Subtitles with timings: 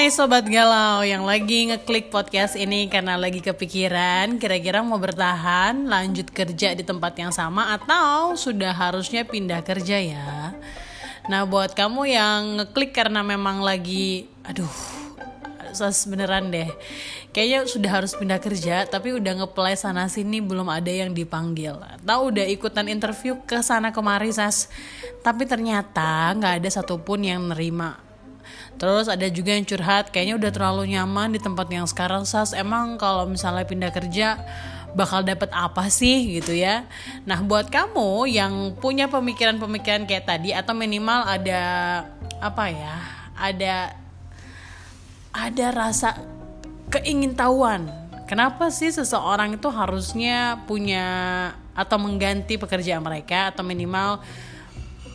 [0.00, 1.04] Hai sobat galau.
[1.04, 7.20] Yang lagi ngeklik podcast ini karena lagi kepikiran kira-kira mau bertahan lanjut kerja di tempat
[7.20, 10.56] yang sama atau sudah harusnya pindah kerja ya.
[11.28, 14.72] Nah buat kamu yang ngeklik karena memang lagi aduh
[15.76, 16.72] sos beneran deh.
[17.36, 21.76] Kayaknya sudah harus pindah kerja tapi udah ngeplay sana sini belum ada yang dipanggil.
[21.76, 24.72] Atau udah ikutan interview ke sana kemari sas.
[25.20, 28.09] Tapi ternyata nggak ada satupun yang nerima
[28.80, 32.56] Terus ada juga yang curhat, kayaknya udah terlalu nyaman di tempat yang sekarang sas.
[32.56, 34.40] Emang kalau misalnya pindah kerja
[34.94, 36.86] bakal dapat apa sih gitu ya.
[37.26, 41.62] Nah, buat kamu yang punya pemikiran-pemikiran kayak tadi atau minimal ada
[42.42, 42.94] apa ya?
[43.38, 43.76] Ada
[45.30, 46.18] ada rasa
[46.90, 47.86] keingintahuan.
[48.26, 51.06] Kenapa sih seseorang itu harusnya punya
[51.74, 54.22] atau mengganti pekerjaan mereka atau minimal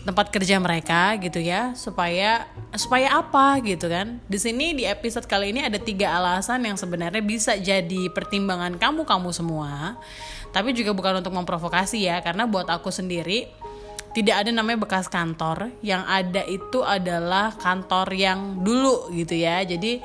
[0.05, 2.45] tempat kerja mereka gitu ya supaya
[2.77, 4.21] supaya apa gitu kan.
[4.29, 9.03] Di sini di episode kali ini ada tiga alasan yang sebenarnya bisa jadi pertimbangan kamu
[9.03, 9.97] kamu semua.
[10.53, 13.49] Tapi juga bukan untuk memprovokasi ya karena buat aku sendiri
[14.15, 15.73] tidak ada namanya bekas kantor.
[15.81, 19.65] Yang ada itu adalah kantor yang dulu gitu ya.
[19.65, 19.99] Jadi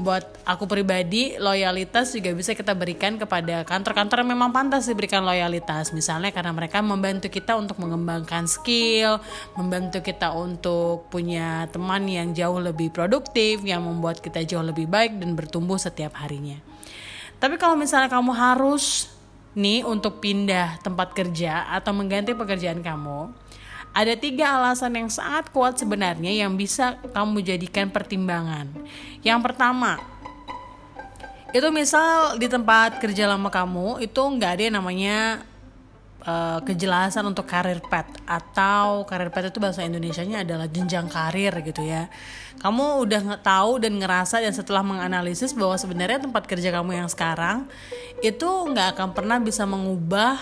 [0.00, 5.92] buat aku pribadi loyalitas juga bisa kita berikan kepada kantor-kantor yang memang pantas diberikan loyalitas.
[5.92, 9.20] Misalnya karena mereka membantu kita untuk mengembangkan skill
[9.54, 15.20] membantu kita untuk punya teman yang jauh lebih produktif yang membuat kita jauh lebih baik
[15.20, 16.56] dan bertumbuh setiap harinya.
[17.40, 19.08] Tapi kalau misalnya kamu harus
[19.56, 23.34] nih untuk pindah tempat kerja atau mengganti pekerjaan kamu
[23.90, 28.70] ada tiga alasan yang sangat kuat sebenarnya yang bisa kamu jadikan pertimbangan.
[29.26, 29.98] Yang pertama,
[31.50, 35.42] itu misal di tempat kerja lama kamu itu nggak ada yang namanya
[36.22, 41.82] uh, kejelasan untuk karir pet atau karir pet itu bahasa Indonesia-nya adalah jenjang karir gitu
[41.82, 42.06] ya.
[42.62, 47.66] Kamu udah tahu dan ngerasa dan setelah menganalisis bahwa sebenarnya tempat kerja kamu yang sekarang
[48.22, 50.38] itu nggak akan pernah bisa mengubah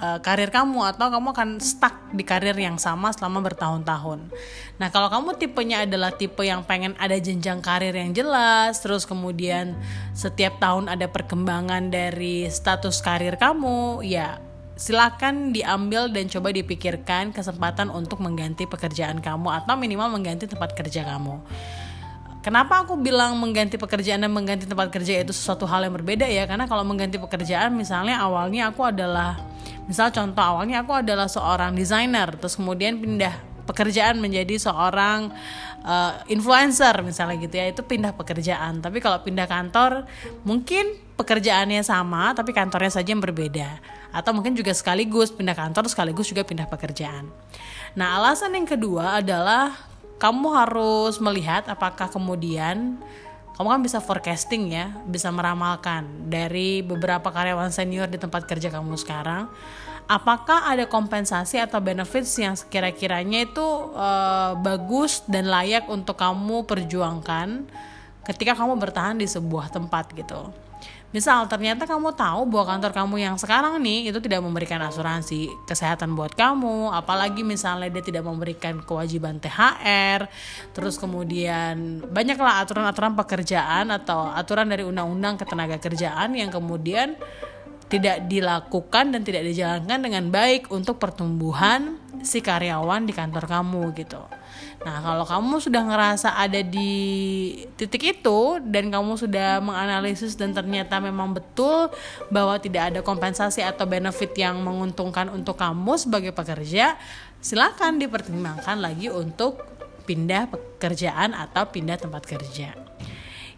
[0.00, 4.28] uh, karir kamu atau kamu akan stuck di karir yang sama selama bertahun-tahun.
[4.76, 9.76] Nah, kalau kamu tipenya adalah tipe yang pengen ada jenjang karir yang jelas, terus kemudian
[10.12, 14.40] setiap tahun ada perkembangan dari status karir kamu, ya
[14.76, 21.00] silakan diambil dan coba dipikirkan kesempatan untuk mengganti pekerjaan kamu atau minimal mengganti tempat kerja
[21.16, 21.40] kamu.
[22.44, 26.46] Kenapa aku bilang mengganti pekerjaan dan mengganti tempat kerja itu sesuatu hal yang berbeda ya?
[26.46, 29.34] Karena kalau mengganti pekerjaan misalnya awalnya aku adalah
[29.86, 35.34] misal contoh awalnya aku adalah seorang desainer terus kemudian pindah pekerjaan menjadi seorang
[35.82, 38.78] uh, influencer misalnya gitu ya itu pindah pekerjaan.
[38.78, 40.06] Tapi kalau pindah kantor
[40.46, 43.82] mungkin pekerjaannya sama tapi kantornya saja yang berbeda.
[44.14, 47.28] Atau mungkin juga sekaligus pindah kantor sekaligus juga pindah pekerjaan.
[47.98, 49.74] Nah alasan yang kedua adalah
[50.16, 52.96] kamu harus melihat apakah kemudian
[53.56, 59.00] kamu kan bisa forecasting ya, bisa meramalkan dari beberapa karyawan senior di tempat kerja kamu
[59.00, 59.48] sekarang,
[60.04, 63.64] apakah ada kompensasi atau benefits yang kira-kiranya itu
[63.96, 67.64] uh, bagus dan layak untuk kamu perjuangkan
[68.28, 70.52] ketika kamu bertahan di sebuah tempat gitu.
[71.14, 76.12] Misal ternyata kamu tahu bahwa kantor kamu yang sekarang nih itu tidak memberikan asuransi kesehatan
[76.12, 80.28] buat kamu, apalagi misalnya dia tidak memberikan kewajiban THR,
[80.76, 87.16] terus kemudian banyaklah aturan-aturan pekerjaan atau aturan dari undang-undang ketenaga kerjaan yang kemudian
[87.86, 94.20] tidak dilakukan dan tidak dijalankan dengan baik untuk pertumbuhan si karyawan di kantor kamu gitu.
[94.82, 96.92] Nah, kalau kamu sudah ngerasa ada di
[97.78, 101.90] titik itu dan kamu sudah menganalisis dan ternyata memang betul
[102.28, 106.98] bahwa tidak ada kompensasi atau benefit yang menguntungkan untuk kamu sebagai pekerja,
[107.38, 109.62] silakan dipertimbangkan lagi untuk
[110.06, 112.85] pindah pekerjaan atau pindah tempat kerja.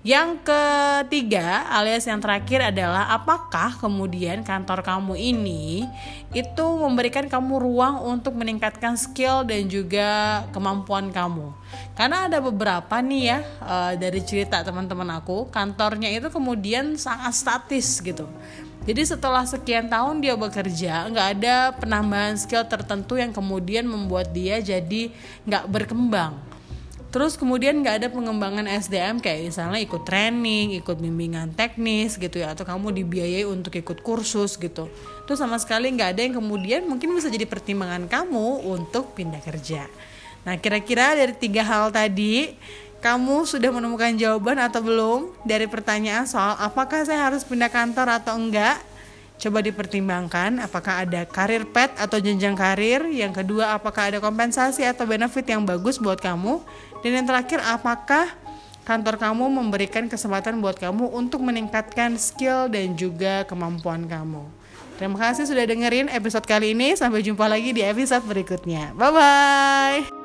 [0.06, 5.90] Yang ketiga alias yang terakhir adalah apakah kemudian kantor kamu ini
[6.30, 11.50] itu memberikan kamu ruang untuk meningkatkan skill dan juga kemampuan kamu.
[11.98, 17.98] Karena ada beberapa nih ya uh, dari cerita teman-teman aku, kantornya itu kemudian sangat statis
[17.98, 18.30] gitu.
[18.86, 24.62] Jadi setelah sekian tahun dia bekerja, nggak ada penambahan skill tertentu yang kemudian membuat dia
[24.62, 25.10] jadi
[25.42, 26.38] nggak berkembang
[27.08, 32.52] terus kemudian nggak ada pengembangan SDM kayak misalnya ikut training, ikut bimbingan teknis gitu ya,
[32.52, 34.88] atau kamu dibiayai untuk ikut kursus gitu.
[35.24, 39.88] Itu sama sekali nggak ada yang kemudian mungkin bisa jadi pertimbangan kamu untuk pindah kerja.
[40.44, 42.56] Nah kira-kira dari tiga hal tadi,
[42.98, 48.34] kamu sudah menemukan jawaban atau belum dari pertanyaan soal apakah saya harus pindah kantor atau
[48.34, 48.80] enggak?
[49.38, 53.06] Coba dipertimbangkan apakah ada karir pet atau jenjang karir.
[53.06, 56.58] Yang kedua, apakah ada kompensasi atau benefit yang bagus buat kamu.
[57.06, 58.34] Dan yang terakhir, apakah
[58.82, 64.42] kantor kamu memberikan kesempatan buat kamu untuk meningkatkan skill dan juga kemampuan kamu.
[64.98, 66.98] Terima kasih sudah dengerin episode kali ini.
[66.98, 68.90] Sampai jumpa lagi di episode berikutnya.
[68.98, 70.17] Bye bye.